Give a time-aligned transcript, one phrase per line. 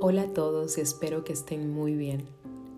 [0.00, 2.28] Hola a todos y espero que estén muy bien.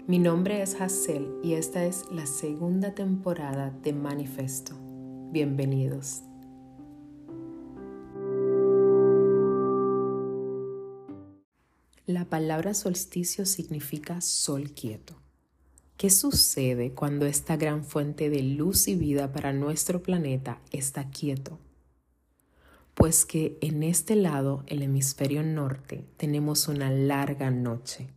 [0.07, 4.73] Mi nombre es Hazel y esta es la segunda temporada de Manifesto.
[5.31, 6.23] Bienvenidos.
[12.07, 15.15] La palabra solsticio significa sol quieto.
[15.99, 21.59] ¿Qué sucede cuando esta gran fuente de luz y vida para nuestro planeta está quieto?
[23.01, 28.09] Pues que en este lado, el hemisferio norte, tenemos una larga noche.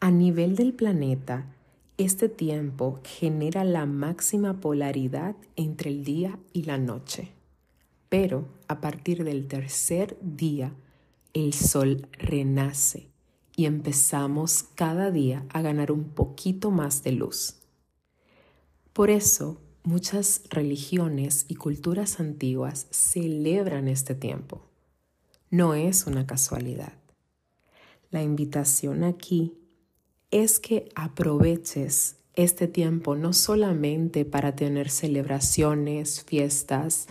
[0.00, 1.54] A nivel del planeta,
[1.96, 7.30] este tiempo genera la máxima polaridad entre el día y la noche.
[8.08, 10.74] Pero a partir del tercer día,
[11.32, 13.06] el sol renace
[13.54, 17.60] y empezamos cada día a ganar un poquito más de luz.
[18.92, 24.66] Por eso, muchas religiones y culturas antiguas celebran este tiempo.
[25.48, 26.92] No es una casualidad.
[28.10, 29.54] La invitación aquí
[30.32, 37.06] es que aproveches este tiempo no solamente para tener celebraciones, fiestas,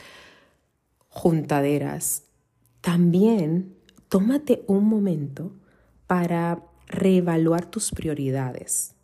[1.07, 2.23] juntaderas,
[2.81, 3.73] también
[4.09, 5.53] tómate un momento
[6.07, 8.94] para reevaluar tus prioridades,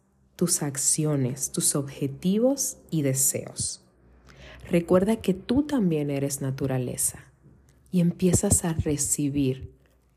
[0.41, 3.79] tus acciones, tus objetivos y deseos.
[4.71, 7.31] Recuerda que tú también eres naturaleza
[7.91, 9.71] y empiezas a recibir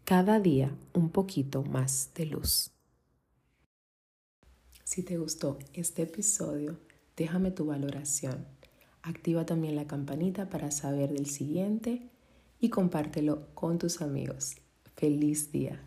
[0.04, 2.70] cada día un poquito más de luz.
[4.82, 6.78] Si te gustó este episodio,
[7.18, 8.46] déjame tu valoración.
[9.02, 12.08] Activa también la campanita para saber del siguiente
[12.60, 14.56] y compártelo con tus amigos.
[14.96, 15.84] Feliz día.